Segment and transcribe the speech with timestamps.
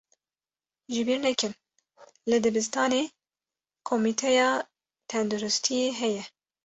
[0.93, 1.53] Ji bîr nekin,
[2.29, 3.03] li dibistanê
[3.87, 4.49] komîteya
[5.09, 6.23] tenduristiyê heye.